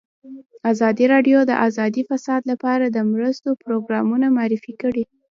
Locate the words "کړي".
4.81-5.03